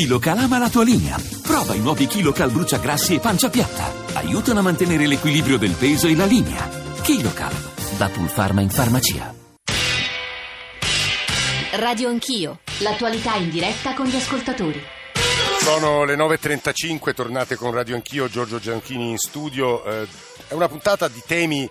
[0.00, 1.18] KiloCal ama la tua linea.
[1.42, 3.92] Prova i nuovi KiloCal bruciagrassi e pancia piatta.
[4.14, 6.66] Aiutano a mantenere l'equilibrio del peso e la linea.
[7.02, 7.52] KiloCal,
[7.98, 9.34] da Pulpharma in farmacia.
[11.72, 14.82] Radio Anch'io, l'attualità in diretta con gli ascoltatori.
[15.60, 19.84] Sono le 9.35, tornate con Radio Anch'io, Giorgio Gianchini in studio.
[19.84, 20.06] Eh,
[20.48, 21.68] è una puntata di temi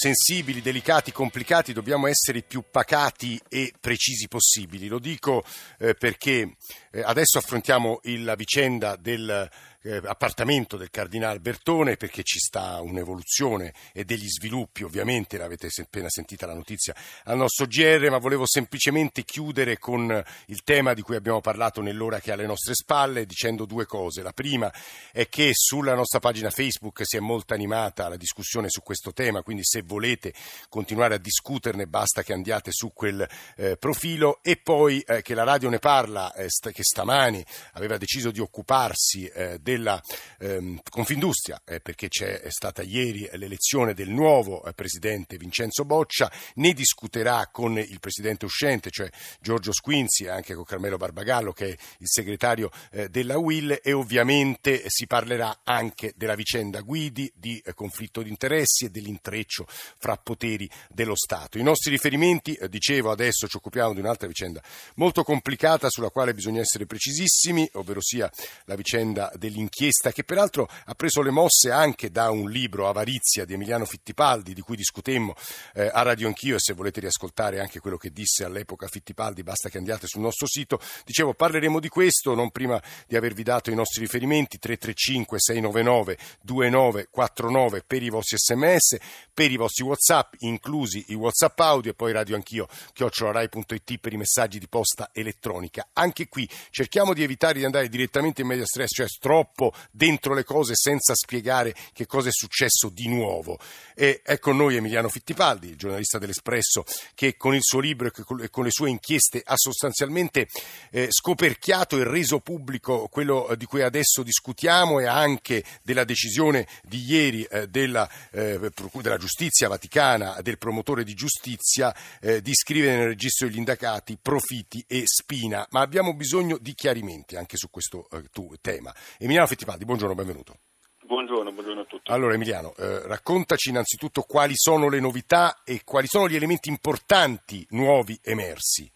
[0.00, 4.88] sensibili, delicati, complicati, dobbiamo essere i più pacati e precisi possibili.
[4.88, 5.44] Lo dico
[5.78, 6.56] eh, perché
[6.90, 9.46] eh, adesso affrontiamo il, la vicenda del
[9.82, 16.08] eh, appartamento del Cardinale Bertone perché ci sta un'evoluzione e degli sviluppi, ovviamente l'avete appena
[16.08, 16.94] sentita la notizia
[17.24, 22.20] al nostro GR, ma volevo semplicemente chiudere con il tema di cui abbiamo parlato nell'ora
[22.20, 24.22] che è alle nostre spalle dicendo due cose.
[24.22, 24.72] La prima
[25.12, 29.42] è che sulla nostra pagina Facebook si è molto animata la discussione su questo tema,
[29.42, 30.34] quindi se volete
[30.68, 33.26] continuare a discuterne basta che andiate su quel
[33.56, 37.96] eh, profilo e poi eh, che la radio ne parla, eh, st- che stamani aveva
[37.96, 40.02] deciso di occuparsi eh, della
[40.38, 46.72] ehm, Confindustria, eh, perché c'è stata ieri l'elezione del nuovo eh, presidente Vincenzo Boccia, ne
[46.72, 49.08] discuterà con il presidente uscente, cioè
[49.40, 53.92] Giorgio Squinzi, e anche con Carmelo Barbagallo, che è il segretario eh, della UIL, e
[53.92, 60.16] ovviamente si parlerà anche della vicenda Guidi, di eh, conflitto di interessi e dell'intreccio fra
[60.16, 61.58] poteri dello Stato.
[61.58, 64.60] I nostri riferimenti, eh, dicevo adesso ci occupiamo di un'altra vicenda
[64.96, 68.30] molto complicata sulla quale bisogna essere precisissimi, ovvero sia
[68.64, 73.44] la vicenda dell'interesse inchiesta che peraltro ha preso le mosse anche da un libro Avarizia
[73.44, 75.34] di Emiliano Fittipaldi di cui discutemmo
[75.74, 79.68] eh, a Radio Anch'io e se volete riascoltare anche quello che disse all'epoca Fittipaldi basta
[79.68, 80.80] che andiate sul nostro sito.
[81.04, 87.82] Dicevo parleremo di questo non prima di avervi dato i nostri riferimenti 335 699 2949
[87.86, 88.96] per i vostri sms,
[89.32, 94.16] per i vostri whatsapp inclusi i whatsapp audio e poi Radio Anch'io chiocciolarai.it per i
[94.16, 95.88] messaggi di posta elettronica.
[95.92, 100.34] Anche qui cerchiamo di evitare di andare direttamente in media stress, cioè troppo troppo dentro
[100.34, 103.58] le cose senza spiegare che cosa è successo di nuovo.
[103.94, 106.84] E è con noi Emiliano Fittipaldi, il giornalista dell'Espresso,
[107.14, 108.10] che con il suo libro
[108.40, 110.48] e con le sue inchieste ha sostanzialmente
[110.90, 117.04] eh, scoperchiato e reso pubblico quello di cui adesso discutiamo e anche della decisione di
[117.04, 118.58] ieri eh, della, eh,
[119.00, 124.84] della, giustizia vaticana, del promotore di giustizia, eh, di iscrivere nel registro degli indagati Profiti
[124.86, 125.66] e Spina.
[125.70, 128.28] Ma abbiamo bisogno di chiarimenti anche su questo eh,
[128.60, 128.94] tema.
[129.18, 130.58] Emiliano Emiliano Fittipaldi, buongiorno, benvenuto.
[131.02, 132.10] Buongiorno, buongiorno a tutti.
[132.10, 137.66] Allora Emiliano, eh, raccontaci innanzitutto quali sono le novità e quali sono gli elementi importanti
[137.70, 138.90] nuovi emersi.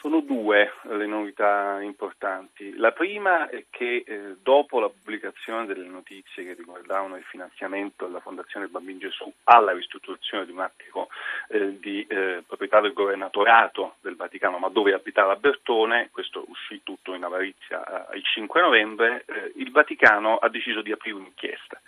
[0.00, 2.74] Sono due le novità importanti.
[2.78, 8.20] La prima è che eh, dopo la pubblicazione delle notizie che riguardavano il finanziamento della
[8.20, 11.08] Fondazione Bambin Gesù alla ristrutturazione di un attico
[11.48, 17.12] eh, di eh, proprietà del governatorato del Vaticano, ma dove abitava Bertone, questo uscì tutto
[17.12, 21.78] in avarizia eh, il 5 novembre, eh, il Vaticano ha deciso di aprire un'inchiesta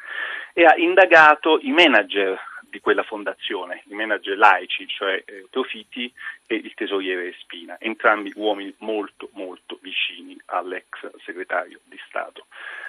[0.53, 2.39] e ha indagato i manager
[2.73, 6.11] di quella fondazione, i manager laici, cioè eh, Profiti
[6.47, 10.87] e il tesoriere Spina, entrambi uomini molto molto vicini all'ex
[11.23, 12.47] segretario di Stato.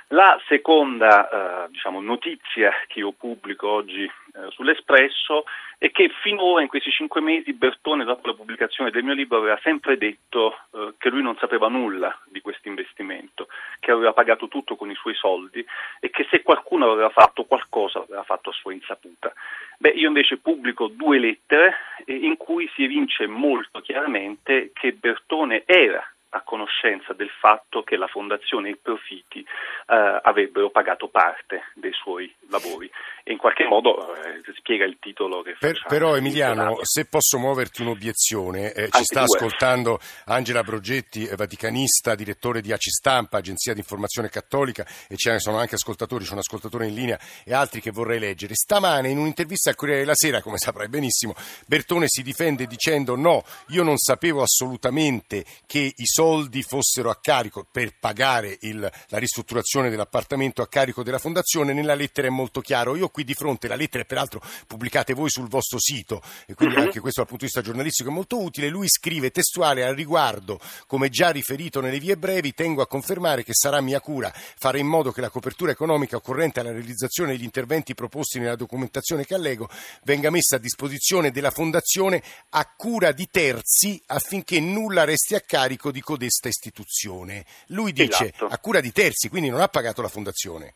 [0.09, 4.11] La seconda eh, diciamo, notizia che io pubblico oggi eh,
[4.49, 5.45] sull'Espresso
[5.77, 9.59] è che finora in questi cinque mesi Bertone, dopo la pubblicazione del mio libro, aveva
[9.63, 13.47] sempre detto eh, che lui non sapeva nulla di questo investimento,
[13.79, 15.65] che aveva pagato tutto con i suoi soldi
[15.99, 19.33] e che se qualcuno aveva fatto qualcosa l'aveva fatto a sua insaputa.
[19.77, 21.75] Beh, io invece pubblico due lettere
[22.05, 27.95] eh, in cui si evince molto chiaramente che Bertone era a conoscenza del fatto che
[27.95, 32.89] la fondazione e i profitti eh, avrebbero pagato parte dei suoi lavori
[33.23, 37.81] e in qualche modo eh, spiega il titolo che per, Però Emiliano, se posso muoverti
[37.81, 39.35] un'obiezione, eh, ci sta due.
[39.35, 45.31] ascoltando Angela Brogetti, eh, vaticanista, direttore di Aci Stampa, agenzia di informazione cattolica e ce
[45.31, 48.55] ne sono anche ascoltatori, c'è un ascoltatore in linea e altri che vorrei leggere.
[48.55, 51.35] Stamane in un'intervista al Corriere della Sera, come saprai benissimo,
[51.67, 56.22] Bertone si difende dicendo no, io non sapevo assolutamente che i soldi
[56.63, 62.27] fossero a carico per pagare il, la ristrutturazione dell'appartamento a carico della fondazione, nella lettera
[62.27, 62.95] è molto chiaro.
[62.95, 66.75] Io qui di fronte, la lettera è peraltro pubblicate voi sul vostro sito e quindi
[66.75, 70.59] anche questo dal punto di vista giornalistico è molto utile, lui scrive testuale al riguardo,
[70.87, 74.87] come già riferito nelle vie brevi, tengo a confermare che sarà mia cura fare in
[74.87, 79.69] modo che la copertura economica occorrente alla realizzazione degli interventi proposti nella documentazione che allego
[80.03, 85.91] venga messa a disposizione della Fondazione a cura di terzi affinché nulla resti a carico
[85.91, 87.43] di codesta istituzione.
[87.69, 88.45] Lui dice esatto.
[88.45, 90.75] a cura di terzi, quindi non ha pagato la Fondazione.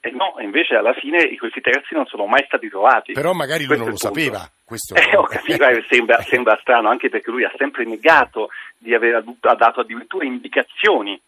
[0.00, 3.12] Eh no, invece alla fine questi terzi non sono mai stati trovati.
[3.12, 4.48] Però magari lui non lo sapeva.
[4.64, 4.94] Questo...
[4.94, 9.24] Eh, ho capito, eh, sembra, sembra, strano, anche perché lui ha sempre negato di aver
[9.40, 11.18] ha dato addirittura indicazioni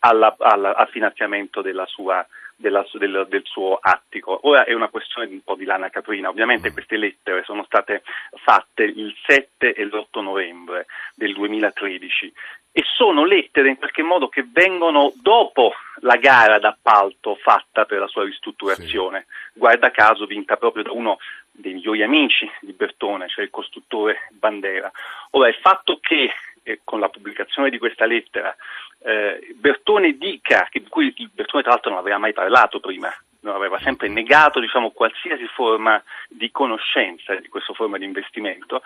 [0.00, 2.26] alla, alla, al finanziamento della sua
[2.56, 4.40] della, del, del, suo attico.
[4.48, 6.28] Ora è una questione di un po' di lana caprina.
[6.28, 6.72] Ovviamente mm.
[6.72, 8.02] queste lettere sono state
[8.42, 12.32] fatte il 7 e l'8 novembre del 2013
[12.78, 15.72] e sono lettere in qualche modo che vengono dopo
[16.02, 19.58] la gara d'appalto fatta per la sua ristrutturazione, sì.
[19.58, 21.18] guarda caso vinta proprio da uno
[21.50, 24.88] dei migliori amici di Bertone, cioè il costruttore Bandera.
[25.30, 26.30] Ora il fatto che
[26.62, 28.54] eh, con la pubblicazione di questa lettera
[29.02, 33.12] eh, Bertone dica, di cui Bertone tra l'altro non aveva mai parlato prima,
[33.44, 38.82] aveva sempre negato diciamo, qualsiasi forma di conoscenza di questa forma di investimento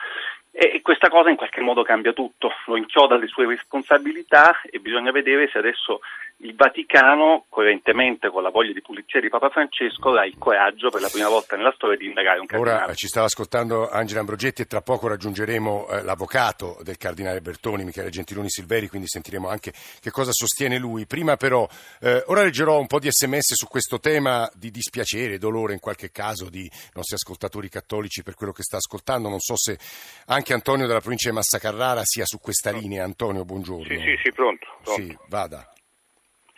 [0.50, 5.10] e questa cosa in qualche modo cambia tutto, lo inchioda alle sue responsabilità e bisogna
[5.10, 6.00] vedere se adesso
[6.42, 11.00] il Vaticano, coerentemente con la voglia di pulizia di Papa Francesco, avrà il coraggio per
[11.00, 12.84] la prima volta nella storia di indagare un cardinale.
[12.84, 17.84] Ora ci stava ascoltando Angela Ambrogetti e tra poco raggiungeremo eh, l'avvocato del cardinale Bertoni,
[17.84, 21.06] Michele Gentiloni Silveri, quindi sentiremo anche che cosa sostiene lui.
[21.06, 21.66] Prima però,
[22.00, 26.10] eh, ora leggerò un po' di sms su questo tema di dispiacere, dolore in qualche
[26.10, 29.28] caso di nostri ascoltatori cattolici per quello che sta ascoltando.
[29.28, 29.78] Non so se
[30.26, 33.04] anche Antonio della provincia di Massa Carrara sia su questa linea.
[33.04, 33.84] Antonio, buongiorno.
[33.84, 34.66] Sì, sì, sì, pronto.
[34.82, 35.02] pronto.
[35.02, 35.72] Sì, vada.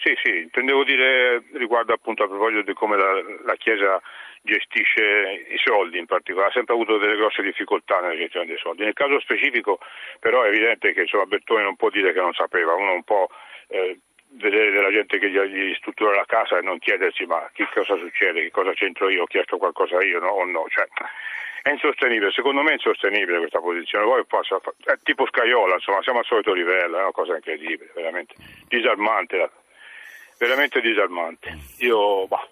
[0.05, 3.99] Sì, sì, intendevo dire riguardo appunto a proposito di come la, la, Chiesa
[4.43, 8.85] gestisce i soldi in particolare, ha sempre avuto delle grosse difficoltà nella gestione dei soldi.
[8.85, 9.79] Nel caso specifico
[10.21, 13.31] però è evidente che insomma, Bertone non può dire che non sapeva, uno un po'
[13.69, 13.99] eh,
[14.33, 18.43] vedere della gente che gli, struttura la casa e non chiedersi ma che cosa succede,
[18.43, 20.67] che cosa c'entro io, ho chiesto qualcosa io no, o no.
[20.69, 20.87] Cioè,
[21.63, 24.05] è insostenibile, secondo me è insostenibile questa posizione.
[24.05, 28.35] Poi passa, è tipo Scaiola, insomma, siamo al solito livello, è una cosa incredibile, veramente
[28.69, 29.63] disarmante
[30.39, 31.57] veramente disarmante.
[31.79, 32.47] Io, bah,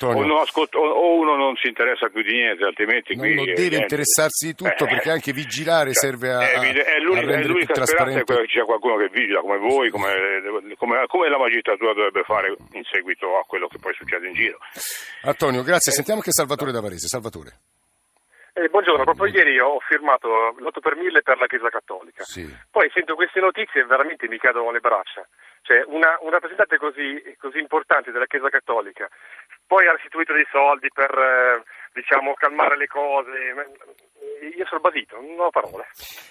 [0.00, 3.76] o, uno ascolta, o, uno non si interessa più di niente, altrimenti non, non deve
[3.76, 7.42] interessarsi di tutto eh, perché anche vigilare cioè, serve a, è, è l'unica, a è
[7.42, 10.12] l'unica speranza è che ci sia qualcuno che vigila come voi, come,
[10.76, 14.58] come, come, la magistratura dovrebbe fare in seguito a quello che poi succede in giro.
[15.22, 15.90] Antonio, grazie.
[15.90, 15.94] Eh.
[15.94, 17.08] Sentiamo che Salvatore da Varese.
[17.08, 17.50] Salvatore.
[18.54, 20.28] Eh, buongiorno, proprio ieri ho firmato
[20.58, 22.22] l'8 per 1000 per la Chiesa Cattolica.
[22.22, 22.44] Sì.
[22.70, 25.26] Poi sento queste notizie e veramente mi cadono le braccia.
[25.62, 29.08] Cioè, una, un rappresentante così, così, importante della Chiesa Cattolica
[29.72, 31.62] poi ha restituito dei soldi per eh,
[31.94, 33.30] diciamo, calmare le cose.
[34.54, 35.86] Io sono basito, non ho parole.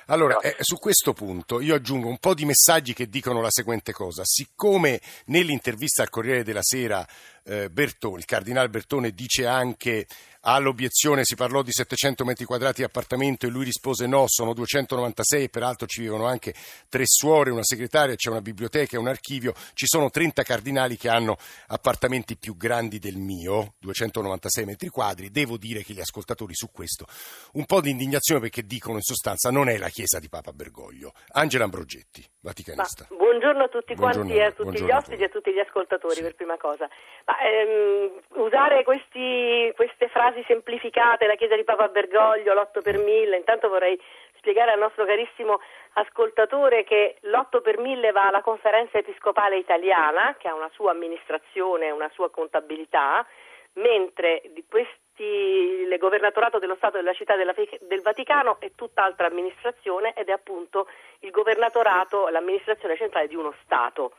[0.07, 3.93] Allora, eh, su questo punto io aggiungo un po' di messaggi che dicono la seguente
[3.93, 4.21] cosa.
[4.25, 7.03] Siccome nell'intervista al Corriere della Sera
[7.43, 10.05] eh, Bertone, il cardinale Bertone dice anche
[10.41, 15.43] all'obiezione si parlò di 700 metri quadrati di appartamento e lui rispose no, sono 296
[15.43, 16.53] e peraltro ci vivono anche
[16.89, 21.37] tre suore, una segretaria, c'è una biblioteca un archivio, ci sono 30 cardinali che hanno
[21.67, 27.05] appartamenti più grandi del mio, 296 metri quadri, devo dire che gli ascoltatori su questo
[27.53, 31.13] un po' di indignazione perché dicono in sostanza non è la chiesa di Papa Bergoglio.
[31.33, 33.07] Angela Ambrogetti, vaticanista.
[33.09, 36.15] Ma, buongiorno a tutti buongiorno, quanti, a tutti gli ospiti e a tutti gli ascoltatori
[36.15, 36.21] sì.
[36.21, 36.87] per prima cosa.
[37.25, 43.35] Ma, ehm, usare questi, queste frasi semplificate, la chiesa di Papa Bergoglio, l'8 per 1000,
[43.35, 43.99] intanto vorrei
[44.37, 45.59] spiegare al nostro carissimo
[45.93, 51.91] ascoltatore che l'8 per 1000 va alla conferenza episcopale italiana, che ha una sua amministrazione,
[51.91, 53.25] una sua contabilità,
[53.73, 60.13] mentre di questi il governatorato dello Stato della città della, del Vaticano è tutt'altra amministrazione
[60.13, 60.87] ed è appunto
[61.19, 64.13] il governatorato, l'amministrazione centrale di uno Stato.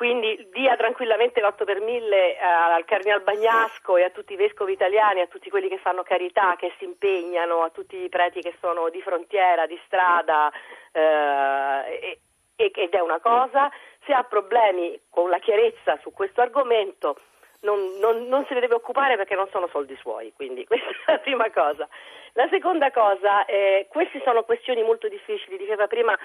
[0.00, 4.72] Quindi dia tranquillamente l'8 per 1000 eh, al Cardinal Bagnasco e a tutti i vescovi
[4.72, 8.54] italiani, a tutti quelli che fanno carità, che si impegnano, a tutti i preti che
[8.62, 10.50] sono di frontiera, di strada,
[10.90, 12.18] eh,
[12.56, 13.70] ed è una cosa.
[14.06, 17.18] Se ha problemi con la chiarezza su questo argomento,
[17.60, 21.12] non, non, non, se ne deve occupare perché non sono soldi suoi, quindi questa è
[21.12, 21.86] la prima cosa.
[22.32, 26.16] La seconda cosa, eh, queste sono questioni molto difficili, diceva prima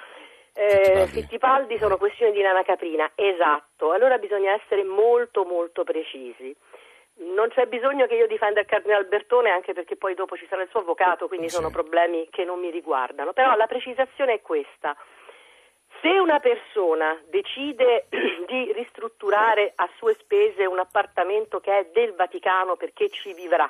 [0.57, 6.55] eh, Fittipaldi sono questioni di nana caprina, esatto, allora bisogna essere molto molto precisi.
[7.17, 10.63] Non c'è bisogno che io difenda il Cardinale Bertone anche perché poi dopo ci sarà
[10.63, 11.55] il suo avvocato, quindi sì.
[11.55, 14.95] sono problemi che non mi riguardano, però la precisazione è questa.
[16.01, 18.07] Se una persona decide
[18.47, 23.69] di ristrutturare a sue spese un appartamento che è del Vaticano perché ci vivrà,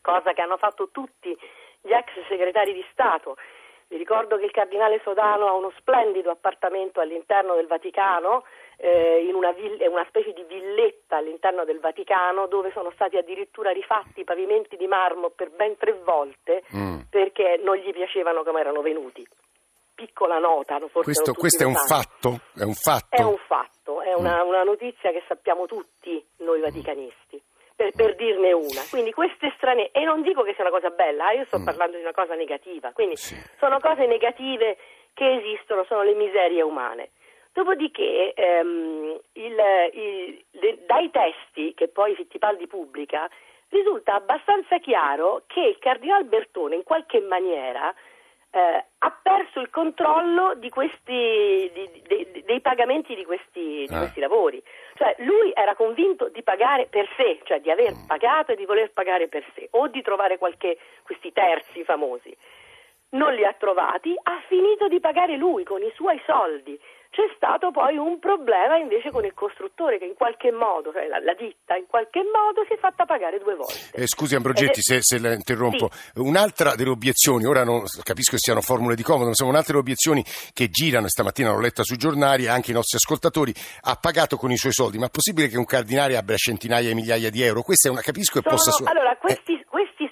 [0.00, 1.36] cosa che hanno fatto tutti
[1.80, 3.36] gli ex segretari di Stato,
[3.88, 8.44] vi ricordo che il cardinale Sodano ha uno splendido appartamento all'interno del Vaticano,
[8.76, 13.70] eh, in una, vill- una, specie di villetta all'interno del Vaticano, dove sono stati addirittura
[13.70, 17.00] rifatti i pavimenti di marmo per ben tre volte mm.
[17.08, 19.26] perché non gli piacevano come erano venuti.
[19.94, 23.16] Piccola nota, forse questo, questo è, un fatto, è un fatto?
[23.16, 24.48] È un fatto, è una, mm.
[24.48, 27.42] una notizia che sappiamo tutti noi vaticanisti
[27.78, 28.82] per, per, dirne una.
[28.90, 31.64] Quindi queste strane, e non dico che sia una cosa bella, eh, io sto mm.
[31.64, 33.36] parlando di una cosa negativa, quindi sì.
[33.56, 34.76] sono cose negative
[35.14, 37.10] che esistono, sono le miserie umane.
[37.52, 39.56] Dopodiché, ehm, il,
[39.92, 43.30] il, le, dai testi che poi Fittipaldi pubblica,
[43.68, 47.94] risulta abbastanza chiaro che il Cardinal Bertone in qualche maniera
[48.50, 53.98] eh, ha perso il controllo di questi, di, di, dei pagamenti di questi, di ah.
[53.98, 54.62] questi, lavori.
[54.94, 58.06] Cioè, lui era convinto di pagare per sé, cioè di aver mm.
[58.06, 62.34] pagato e di voler pagare per sé, o di trovare qualche, questi terzi famosi.
[63.10, 66.78] Non li ha trovati, ha finito di pagare lui con i suoi soldi.
[67.10, 71.18] C'è stato poi un problema invece con il costruttore che in qualche modo, cioè la,
[71.18, 73.74] la ditta in qualche modo si è fatta pagare due volte.
[73.92, 74.82] Eh, scusi Ambrogetti è...
[74.82, 76.20] se, se, la interrompo, sì.
[76.20, 79.84] un'altra delle obiezioni, ora non, capisco che siano formule di comodo, ma sono un'altra delle
[79.84, 80.22] obiezioni
[80.52, 84.56] che girano, stamattina l'ho letta sui giornali, anche i nostri ascoltatori, ha pagato con i
[84.56, 87.62] suoi soldi, ma è possibile che un cardinale abbia centinaia e migliaia di euro?
[87.62, 88.70] Questa è una, capisco che possa...
[88.84, 89.58] Allora, questi, eh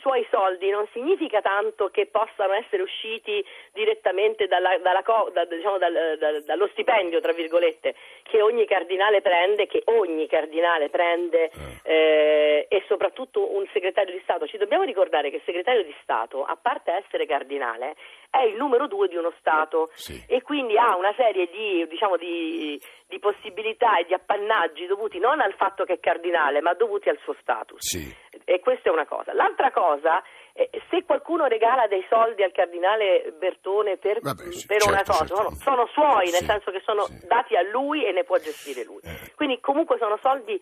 [0.06, 5.02] suoi soldi non significa tanto che possano essere usciti direttamente dalla, dalla,
[5.34, 6.85] da, diciamo, dal, dal, dallo stipendio,
[7.20, 11.80] tra virgolette, che ogni cardinale prende, che ogni cardinale prende eh.
[11.82, 14.46] eh, e soprattutto un segretario di Stato.
[14.46, 17.96] Ci dobbiamo ricordare che il segretario di Stato, a parte essere cardinale,
[18.30, 20.22] è il numero due di uno Stato sì.
[20.28, 25.40] e quindi ha una serie di, diciamo, di, di, possibilità e di appannaggi dovuti non
[25.40, 27.80] al fatto che è cardinale, ma dovuti al suo status.
[27.80, 28.14] Sì.
[28.44, 29.34] E questa è una cosa.
[29.34, 30.22] L'altra cosa
[30.56, 35.02] eh, se qualcuno regala dei soldi al cardinale Bertone per, Vabbè, sì, per certo, una
[35.04, 35.34] cosa, certo.
[35.36, 39.00] sono, sono, suoi, nel senso che sono dati a lui e ne può gestire lui.
[39.02, 39.32] Eh.
[39.34, 40.60] Quindi comunque sono soldi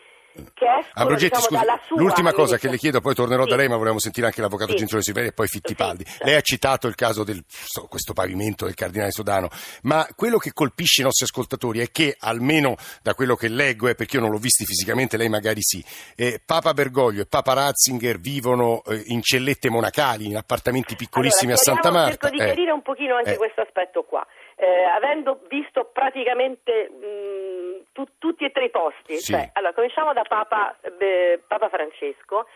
[0.55, 3.51] che escono Ambrogetti, diciamo, scusi, sua l'ultima cosa che le chiedo, poi tornerò sì.
[3.51, 4.79] da lei, ma volevamo sentire anche l'avvocato sì.
[4.79, 6.05] Gentilone Silveri e poi Fittipaldi.
[6.05, 7.45] Sì, lei ha citato il caso del
[7.89, 9.49] questo pavimento del cardinale Sodano,
[9.83, 13.95] ma quello che colpisce i nostri ascoltatori è che, almeno da quello che leggo, eh,
[13.95, 15.85] perché io non l'ho visti fisicamente, lei magari sì,
[16.17, 21.61] eh, Papa Bergoglio e Papa Ratzinger vivono eh, in cellette monacali, in appartamenti piccolissimi allora,
[21.61, 22.29] a Santa Marta.
[22.29, 23.37] Cerco di chiarire un pochino anche eh.
[23.37, 24.27] questo aspetto qua.
[24.65, 29.33] Eh, avendo visto praticamente mh, tu, tutti e tre i posti, sì.
[29.33, 32.47] cioè, allora, cominciamo da Papa, eh, Papa Francesco.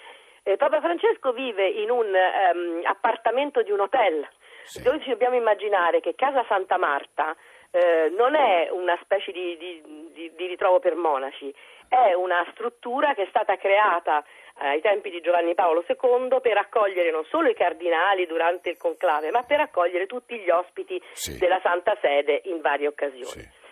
[0.42, 4.26] Eh, Papa Francesco vive in un um, appartamento di un hotel,
[4.64, 4.82] sì.
[4.82, 7.36] dove ci dobbiamo immaginare che Casa Santa Marta
[7.70, 9.82] eh, non è una specie di, di,
[10.14, 11.54] di, di ritrovo per monaci,
[11.88, 14.24] è una struttura che è stata creata
[14.58, 19.30] ai tempi di Giovanni Paolo II per accogliere non solo i cardinali durante il conclave,
[19.30, 21.38] ma per accogliere tutti gli ospiti sì.
[21.38, 23.42] della Santa Sede in varie occasioni.
[23.42, 23.66] Sì.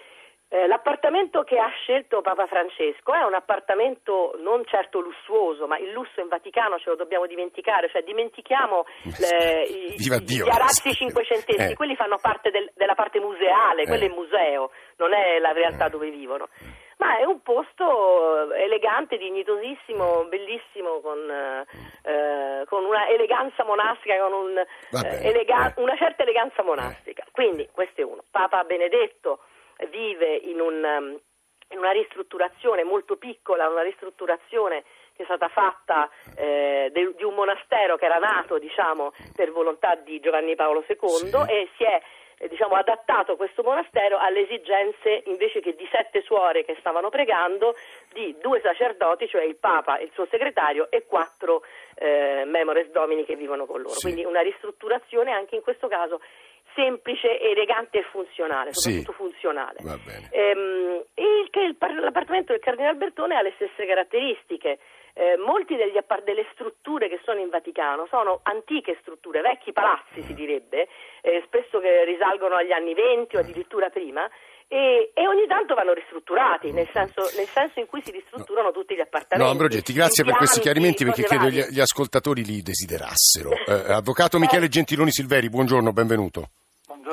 [0.49, 5.91] Eh, l'appartamento che ha scelto Papa Francesco è un appartamento non certo lussuoso, ma il
[5.91, 8.87] lusso in Vaticano ce lo dobbiamo dimenticare, cioè dimentichiamo
[9.27, 11.75] eh, i, Dio, gli arazzi cinquecenteschi, eh.
[11.75, 15.87] quelli fanno parte del, della parte museale, quello è il museo, non è la realtà
[15.87, 15.91] eh.
[15.91, 16.49] dove vivono
[16.99, 21.31] ma è un posto elegante, dignitosissimo, bellissimo, con,
[22.03, 25.81] eh, con una eleganza monastica, con un, eh, elega- eh.
[25.81, 27.25] una certa eleganza monastica.
[27.33, 28.25] Quindi questo è uno.
[28.31, 29.41] Papa Benedetto
[29.91, 31.19] vive in, un,
[31.69, 34.85] in una ristrutturazione molto piccola, una ristrutturazione
[35.17, 39.95] che è stata fatta eh, de, di un monastero che era nato diciamo, per volontà
[39.97, 41.37] di Giovanni Paolo II sì.
[41.49, 42.01] e si è
[42.39, 47.75] eh, diciamo, adattato questo monastero alle esigenze invece che di sette suore che stavano pregando,
[48.13, 51.63] di due sacerdoti, cioè il Papa e il suo segretario e quattro
[51.97, 53.95] eh, memores domini che vivono con loro.
[53.95, 54.03] Sì.
[54.03, 56.21] Quindi una ristrutturazione anche in questo caso
[56.75, 59.79] semplice, elegante e funzionale, soprattutto sì, funzionale.
[60.31, 64.79] Ehm, il, il, l'appartamento del Cardinale Bertone ha le stesse caratteristiche.
[65.19, 70.35] Eh, molti degli, delle strutture che sono in Vaticano sono antiche strutture, vecchi palazzi si
[70.35, 70.89] direbbe,
[71.23, 74.29] eh, spesso che risalgono agli anni 20 o addirittura prima,
[74.69, 78.95] e, e, ogni tanto vanno ristrutturati, nel senso, nel senso, in cui si ristrutturano tutti
[78.95, 79.43] gli appartamenti.
[79.43, 83.53] No, Ambrogetti, grazie per questi chiarimenti perché credo gli, gli, ascoltatori li desiderassero.
[83.53, 86.51] Eh, avvocato Michele Gentiloni Silveri, buongiorno, benvenuto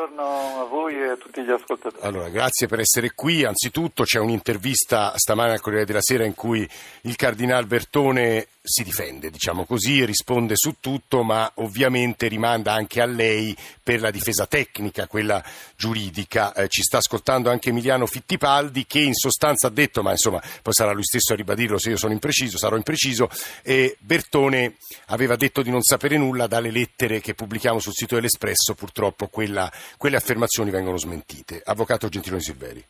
[0.01, 2.05] a tutti gli ascoltatori.
[2.05, 3.43] Allora, grazie per essere qui.
[3.43, 6.67] Anzitutto c'è un'intervista stamane al Corriere della Sera in cui
[7.01, 13.05] il Cardinal Bertone si difende, diciamo così, risponde su tutto, ma ovviamente rimanda anche a
[13.05, 13.53] lei
[13.83, 15.43] per la difesa tecnica, quella
[15.75, 16.53] giuridica.
[16.53, 20.73] Eh, ci sta ascoltando anche Emiliano Fittipaldi che in sostanza ha detto, ma insomma poi
[20.73, 23.29] sarà lui stesso a ribadirlo se io sono impreciso, sarò impreciso,
[23.63, 24.75] e Bertone
[25.07, 29.69] aveva detto di non sapere nulla dalle lettere che pubblichiamo sul sito dell'Espresso, purtroppo quella,
[29.97, 31.61] quelle affermazioni vengono smentite.
[31.65, 32.85] Avvocato Gentiloni Silveri.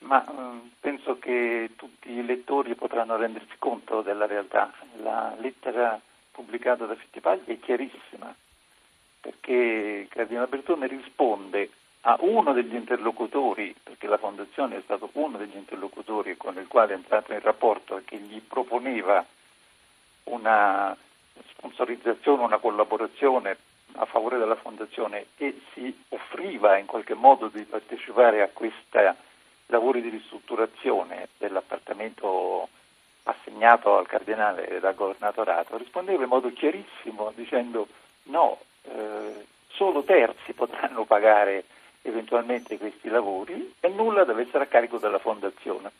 [0.00, 4.72] Ma eh, penso che tutti i lettori potranno rendersi conto della realtà.
[5.02, 6.00] La lettera
[6.30, 8.34] pubblicata da Fittipaldi è chiarissima,
[9.20, 11.70] perché Cardinale Bertone risponde
[12.02, 16.92] a uno degli interlocutori, perché la Fondazione è stato uno degli interlocutori con il quale
[16.92, 19.24] è entrato in rapporto e che gli proponeva
[20.24, 20.96] una
[21.50, 23.56] sponsorizzazione, una collaborazione
[23.94, 29.16] a favore della Fondazione e si offriva in qualche modo di partecipare a questa
[29.68, 32.68] lavori di ristrutturazione dell'appartamento
[33.24, 37.86] assegnato al cardinale dal governatorato, rispondeva in modo chiarissimo dicendo
[38.24, 41.64] no, eh, solo terzi potranno pagare
[42.02, 45.90] eventualmente questi lavori e nulla deve essere a carico della fondazione.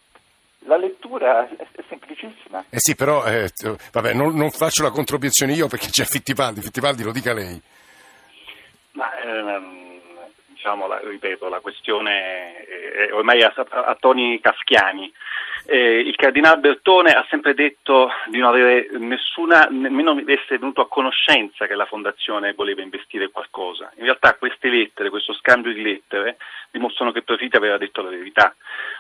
[0.63, 2.65] La lettura è, semplicissima.
[2.69, 3.51] Eh sì, però eh,
[3.93, 7.61] vabbè, non, non, faccio la controobiezione io perché c'è Fittipaldi, Fittipaldi lo dica lei.
[8.93, 9.88] Ma, ehm,
[10.59, 15.13] diciamo, la, ripeto, la questione è ormai a, a toni kafkiani.
[15.67, 20.89] Eh, il cardinale Bertone ha sempre detto di non avere nessuna, nemmeno essere venuto a
[20.89, 23.93] conoscenza che la fondazione voleva investire qualcosa.
[23.99, 26.39] In realtà queste lettere, questo scambio di lettere,
[26.71, 28.55] dimostrano che Profiti aveva detto la verità,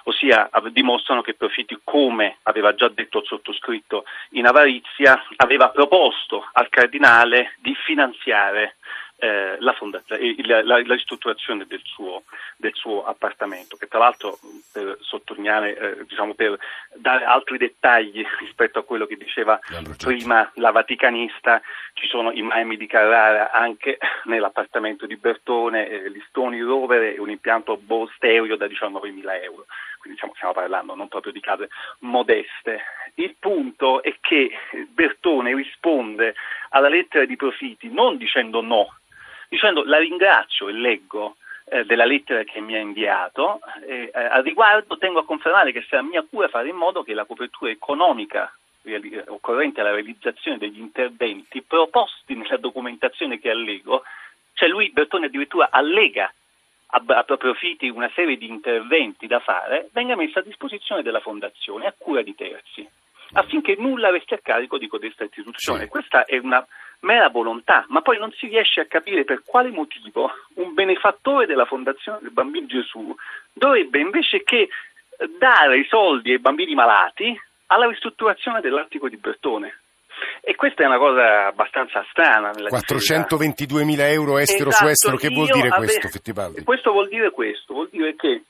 [0.04, 6.68] ossia dimostrano che Profiti, come aveva già detto il sottoscritto in avarizia, aveva proposto al
[6.68, 8.76] cardinale di finanziare
[9.20, 12.22] eh, la, la, la, la, ristrutturazione del suo,
[12.56, 14.38] del suo, appartamento, che tra l'altro
[14.70, 16.56] per sottolineare, eh, diciamo per
[16.94, 19.58] dare altri dettagli rispetto a quello che diceva
[19.96, 21.60] prima la Vaticanista,
[21.94, 27.30] ci sono i Miami di Carrara anche nell'appartamento di Bertone, eh, listoni rovere e un
[27.30, 29.66] impianto Bose stereo da 19.000 euro.
[29.98, 31.68] Quindi diciamo, stiamo parlando non proprio di case
[32.00, 32.82] modeste.
[33.14, 34.56] Il punto è che
[34.90, 36.36] Bertone risponde
[36.68, 38.94] alla lettera di Profiti non dicendo no
[39.48, 41.36] dicendo la ringrazio e leggo
[41.70, 43.60] eh, della lettera che mi ha inviato.
[43.86, 47.24] Eh, al riguardo tengo a confermare che sarà mia cura fare in modo che la
[47.24, 48.52] copertura economica
[49.26, 54.02] occorrente alla realizzazione degli interventi proposti nella documentazione che allego,
[54.54, 56.32] cioè lui Bertone addirittura allega
[56.86, 61.86] a, a profiti una serie di interventi da fare, venga messa a disposizione della Fondazione
[61.86, 62.88] a cura di terzi,
[63.32, 65.82] affinché nulla resti a carico di codesta istituzione.
[65.82, 65.88] Sì.
[65.88, 66.66] Questa è una
[67.00, 71.64] mera volontà, ma poi non si riesce a capire per quale motivo un benefattore della
[71.64, 73.14] Fondazione del Bambino Gesù
[73.52, 74.68] dovrebbe invece che
[75.38, 79.80] dare i soldi ai bambini malati alla ristrutturazione dell'Artico di Bertone.
[80.40, 82.50] E questa è una cosa abbastanza strana.
[82.50, 85.84] 422 mila euro estero esatto, su estero, che vuol dire ave...
[85.84, 86.64] questo Fittibaldi?
[86.64, 88.42] Questo vuol dire questo, vuol dire che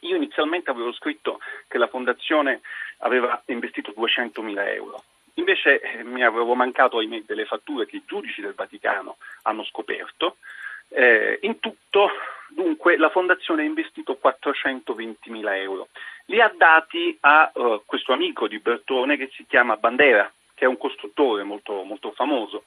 [0.00, 2.60] io inizialmente avevo scritto che la Fondazione
[2.98, 5.02] aveva investito 200 mila euro.
[5.34, 10.36] Invece eh, mi avevo mancato ahimè, delle fatture che i giudici del Vaticano hanno scoperto.
[10.88, 12.10] Eh, in tutto,
[12.48, 15.88] dunque, la Fondazione ha investito 420 mila euro.
[16.26, 20.68] Li ha dati a uh, questo amico di Bertone che si chiama Bandera, che è
[20.68, 22.64] un costruttore molto, molto famoso,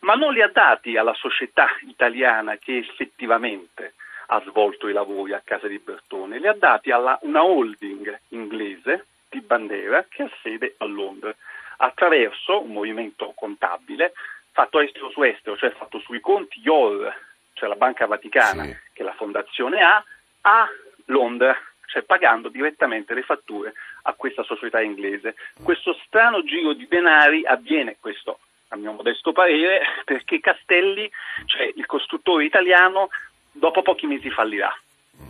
[0.00, 3.94] ma non li ha dati alla società italiana che effettivamente
[4.28, 9.06] ha svolto i lavori a casa di Bertone, li ha dati a una holding inglese
[9.28, 11.34] di Bandera che ha sede a Londra
[11.76, 14.12] attraverso un movimento contabile
[14.54, 17.12] fatto estero su estero, cioè fatto sui conti IOR,
[17.54, 18.76] cioè la Banca Vaticana sì.
[18.92, 20.02] che la Fondazione ha,
[20.42, 20.68] a
[21.06, 21.56] Londra,
[21.86, 25.34] cioè pagando direttamente le fatture a questa società inglese.
[25.60, 31.10] Questo strano giro di denari avviene, questo a mio modesto parere, perché Castelli,
[31.46, 33.08] cioè il costruttore italiano,
[33.50, 34.72] dopo pochi mesi fallirà.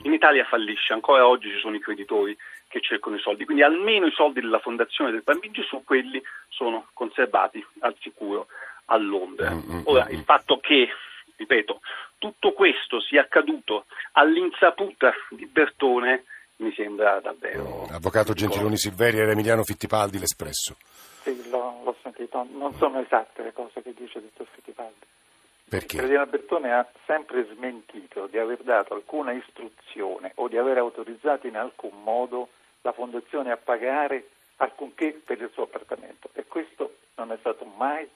[0.03, 2.37] In Italia fallisce, ancora oggi ci sono i creditori
[2.75, 6.89] che cercano i soldi, quindi almeno i soldi della Fondazione del Bambino Gesù, quelli sono
[6.93, 8.49] conservati al sicuro
[8.87, 9.53] a Londra.
[9.53, 10.89] Mm, mm, Ora, mm, il fatto che,
[11.37, 11.81] ripeto,
[12.19, 16.25] tutto questo sia accaduto all'insaputa di Bertone
[16.57, 17.87] mi sembra davvero...
[17.93, 20.75] Avvocato Gentiloni Silveri e Emiliano Fittipaldi, l'Espresso.
[21.23, 25.07] Sì, l'ho, l'ho sentito, non sono esatte le cose che dice il dottor Fittipaldi.
[25.69, 25.95] Perché?
[25.95, 31.47] Il Cardinale Bertone ha sempre smentito di aver dato alcuna istruzione o di aver autorizzato
[31.47, 32.49] in alcun modo
[32.85, 38.09] la Fondazione a pagare alcunché per il suo appartamento e questo non è stato mai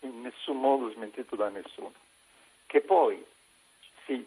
[0.00, 1.94] in nessun modo smentito da nessuno.
[2.66, 3.24] Che poi
[4.04, 4.24] si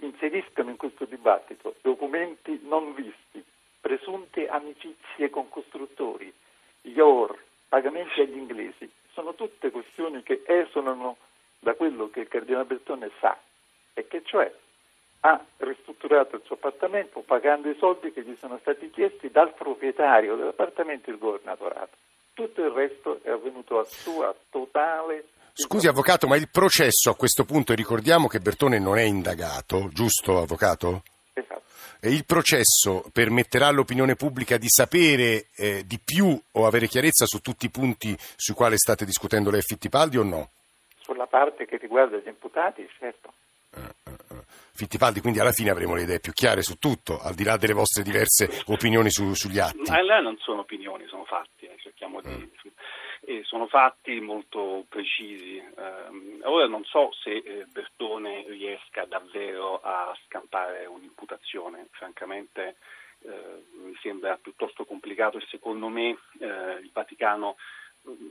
[0.00, 3.42] inseriscano in questo dibattito documenti non visti,
[3.80, 6.32] presunte amicizie con costruttori,
[6.82, 11.18] IOR, pagamenti agli inglesi, sono tutte questioni che esulano
[11.60, 13.38] da quello che il Cardinale Bertone sa,
[13.94, 14.52] e che cioè
[15.20, 20.36] ha ristrutturato il suo appartamento pagando i soldi che gli sono stati chiesti dal proprietario
[20.36, 21.96] dell'appartamento, il governatorato.
[22.34, 25.24] Tutto il resto è avvenuto a sua totale
[25.60, 30.38] Scusi avvocato, ma il processo a questo punto, ricordiamo che Bertone non è indagato, giusto
[30.38, 31.02] avvocato?
[31.32, 31.62] Esatto.
[31.98, 37.40] E il processo permetterà all'opinione pubblica di sapere eh, di più o avere chiarezza su
[37.40, 40.50] tutti i punti sui quali state discutendo lei Fittipaldi o no?
[41.00, 43.32] Sulla parte che riguarda gli imputati, certo.
[44.78, 47.72] Fittipaldi, quindi alla fine avremo le idee più chiare su tutto, al di là delle
[47.72, 49.90] vostre diverse opinioni su, sugli atti.
[49.90, 52.30] Ma là non sono opinioni, sono fatti, eh, cerchiamo di...
[52.30, 52.42] Mm.
[53.20, 55.56] E sono fatti molto precisi.
[55.56, 62.76] Eh, ora non so se eh, Bertone riesca davvero a scampare un'imputazione, francamente
[63.24, 67.56] eh, mi sembra piuttosto complicato e secondo me eh, il Vaticano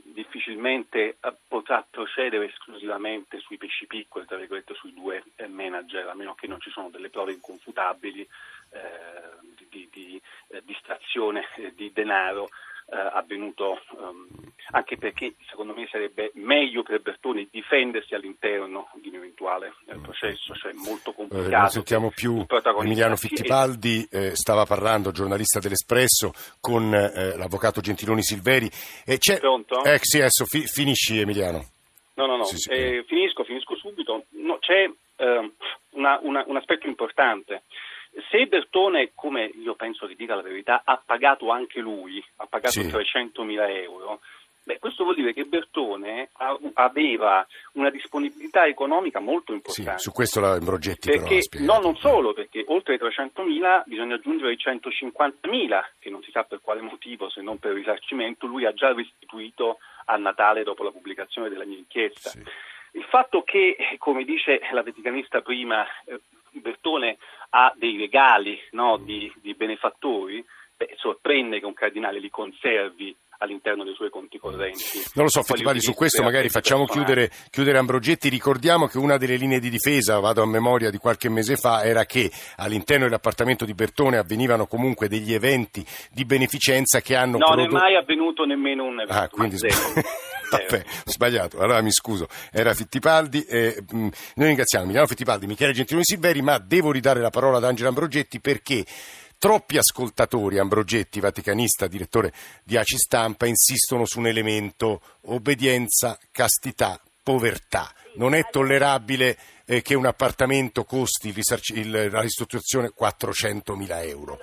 [0.04, 6.14] difficilmente eh, potrà procedere esclusivamente sui pesci piccoli, tra virgolette sui due eh, manager, a
[6.14, 8.78] meno che non ci sono delle prove inconfutabili eh,
[9.56, 12.48] di, di, di eh, distrazione di denaro
[12.90, 14.26] avvenuto um,
[14.70, 20.54] anche perché secondo me sarebbe meglio per Bertoni difendersi all'interno di un eventuale eh, processo,
[20.54, 21.54] cioè molto complicato.
[21.54, 22.46] Eh, non sentiamo più
[22.82, 28.70] Emiliano Fittipaldi, eh, stava parlando, giornalista dell'Espresso, con eh, l'avvocato Gentiloni Silveri.
[29.04, 29.38] E c'è...
[29.38, 29.84] Pronto?
[29.84, 31.64] Eh, sì, adesso fi- finisci Emiliano.
[32.14, 34.24] No, no, no, sì, sì, eh, finisco, finisco subito.
[34.30, 34.90] No, c'è
[35.90, 37.62] una, una, un aspetto importante.
[38.28, 42.80] Se Bertone, come io penso di dire la verità, ha pagato anche lui, ha pagato
[42.80, 42.86] sì.
[42.86, 44.20] 300.000 euro,
[44.64, 46.30] beh, questo vuol dire che Bertone
[46.74, 49.98] aveva una disponibilità economica molto importante.
[49.98, 54.16] Sì, su questo la Brogetti perché, però No, non solo, perché oltre ai 300.000 bisogna
[54.16, 58.66] aggiungere i 150.000, che non si sa per quale motivo, se non per risarcimento, lui
[58.66, 62.30] ha già restituito a Natale dopo la pubblicazione della mia inchiesta.
[62.30, 62.42] Sì.
[62.92, 67.18] Il fatto che, come dice la vaticanista prima, eh, Bertone
[67.50, 70.44] ha dei regali no, di, di, benefattori,
[70.76, 75.02] beh, sorprende che un cardinale li conservi all'interno dei suoi conti correnti.
[75.14, 78.28] Non lo so, Fittipaldi, su questo magari facciamo chiudere, chiudere, Ambrogetti.
[78.28, 82.04] Ricordiamo che una delle linee di difesa, vado a memoria di qualche mese fa, era
[82.04, 87.38] che all'interno dell'appartamento di Bertone avvenivano comunque degli eventi di beneficenza che hanno...
[87.38, 87.72] No, prodotto...
[87.72, 89.12] non è mai avvenuto nemmeno un evento.
[89.12, 89.56] Ah, quindi
[90.50, 93.44] Vabbè, sbagliato, allora mi scuso, era Fittipaldi.
[93.44, 97.90] Eh, noi ringraziamo Emiliano Fittipaldi, Michele Gentiloni Silveri, ma devo ridare la parola ad Angela
[97.90, 98.84] Ambrogetti perché
[99.38, 102.32] troppi ascoltatori, Ambrogetti, vaticanista, direttore
[102.64, 107.92] di ACI Stampa, insistono su un elemento obbedienza, castità, povertà.
[108.14, 111.32] Non è tollerabile eh, che un appartamento costi
[111.74, 114.38] il, la ristrutturazione 400.000 euro.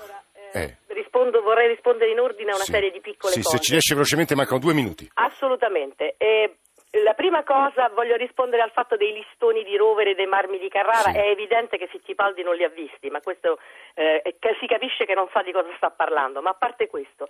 [0.53, 0.83] Eh
[1.15, 2.71] rispondo, vorrei rispondere in ordine a una sì.
[2.71, 3.57] serie di piccole sì, cose.
[3.57, 5.09] Se ci riesce velocemente mancano due minuti.
[5.13, 6.15] Assolutamente.
[6.17, 6.57] Eh,
[7.03, 10.69] la prima cosa, voglio rispondere al fatto dei listoni di rovere e dei marmi di
[10.69, 11.11] Carrara.
[11.11, 11.17] Sì.
[11.17, 13.59] È evidente che Fittipaldi non li ha visti, ma questo
[13.95, 16.41] eh, si capisce che non sa di cosa sta parlando.
[16.41, 17.27] Ma a parte questo,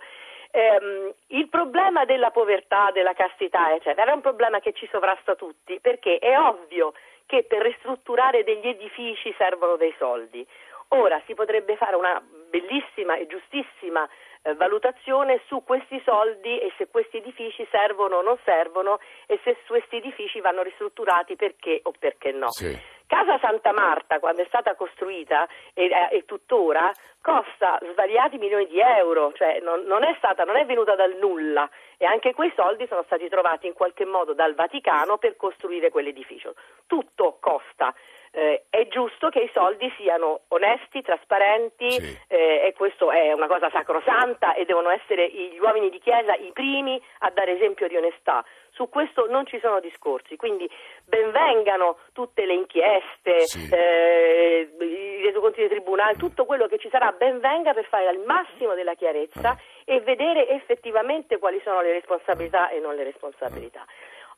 [0.50, 5.80] ehm, il problema della povertà, della castità, eccetera, è un problema che ci sovrasta tutti,
[5.80, 6.92] perché è ovvio
[7.26, 10.46] che per ristrutturare degli edifici servono dei soldi.
[10.88, 14.08] Ora si potrebbe fare una bellissima e giustissima
[14.42, 19.56] eh, valutazione su questi soldi e se questi edifici servono o non servono e se
[19.66, 22.50] questi edifici vanno ristrutturati perché o perché no.
[22.50, 22.94] Sì.
[23.06, 28.80] Casa Santa Marta, quando è stata costruita e, eh, e tuttora, costa svariati milioni di
[28.80, 32.86] euro, cioè non, non, è stata, non è venuta dal nulla e anche quei soldi
[32.88, 36.54] sono stati trovati in qualche modo dal Vaticano per costruire quell'edificio.
[36.86, 37.94] Tutto costa
[38.36, 42.18] eh, è giusto che i soldi siano onesti, trasparenti sì.
[42.28, 46.50] eh, e questo è una cosa sacrosanta e devono essere gli uomini di Chiesa i
[46.52, 48.44] primi a dare esempio di onestà.
[48.72, 50.70] Su questo non ci sono discorsi, quindi
[51.06, 53.70] benvengano tutte le inchieste, sì.
[53.72, 58.74] eh, i resoconti dei tribunali, tutto quello che ci sarà, benvenga per fare al massimo
[58.74, 59.58] della chiarezza ah.
[59.86, 63.86] e vedere effettivamente quali sono le responsabilità e non le responsabilità.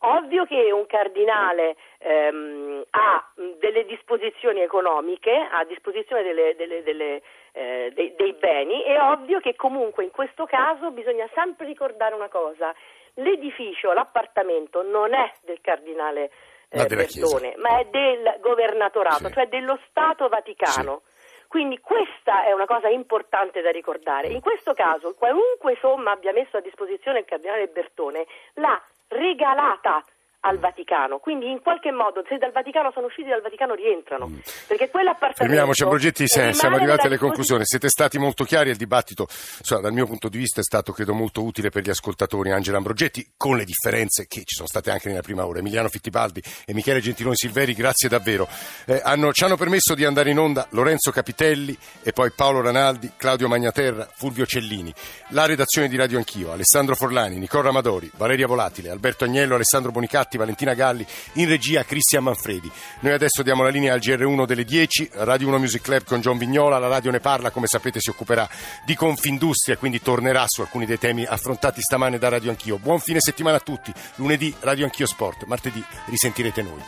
[0.01, 7.23] Ovvio che un cardinale ehm, ha delle disposizioni economiche, ha a disposizione delle, delle, delle,
[7.53, 12.29] eh, dei, dei beni, è ovvio che comunque in questo caso bisogna sempre ricordare una
[12.29, 12.73] cosa,
[13.15, 16.31] l'edificio, l'appartamento non è del cardinale
[16.69, 19.33] eh, Bertone, ma è del governatorato, sì.
[19.33, 21.03] cioè dello Stato Vaticano.
[21.05, 21.17] Sì.
[21.49, 24.29] Quindi questa è una cosa importante da ricordare.
[24.29, 28.81] In questo caso, qualunque somma abbia messo a disposizione il cardinale Bertone, l'ha
[29.11, 30.05] regalata
[30.41, 34.39] al Vaticano, quindi in qualche modo se dal Vaticano sono usciti dal Vaticano rientrano, mm.
[34.69, 39.81] perché quell'appartamento Fermiamoci Ambrogetti, siamo arrivati alle conclusioni, siete stati molto chiari, il dibattito insomma,
[39.81, 43.33] dal mio punto di vista è stato credo molto utile per gli ascoltatori, Angela Ambrogetti,
[43.37, 47.01] con le differenze che ci sono state anche nella prima ora, Emiliano Fittipaldi e Michele
[47.01, 48.49] Gentiloni Silveri, grazie davvero,
[48.87, 53.11] eh, hanno, ci hanno permesso di andare in onda Lorenzo Capitelli e poi Paolo Ranaldi,
[53.17, 54.95] Claudio Magnaterra, Fulvio Cellini,
[55.31, 59.91] la redazione di Radio Anch'io, Alessandro Forlani, Nicola Amadori, Valeria Volatile, Alberto Agnello, Alessandro
[60.29, 62.71] Bonicatti, Valentina Galli, in regia Cristian Manfredi.
[63.01, 66.37] Noi adesso diamo la linea al GR1 delle 10, Radio 1 Music Club con John
[66.37, 68.49] Vignola, la radio ne parla, come sapete si occuperà
[68.85, 72.79] di Confindustria, quindi tornerà su alcuni dei temi affrontati stamane da Radio Anch'io.
[72.79, 76.83] Buon fine settimana a tutti, lunedì Radio Anch'io Sport, martedì risentirete noi.